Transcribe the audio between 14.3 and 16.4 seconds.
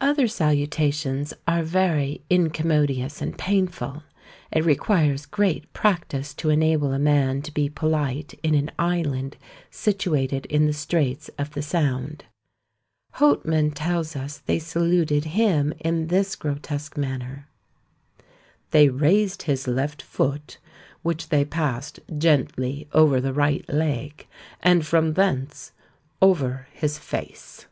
they saluted him in this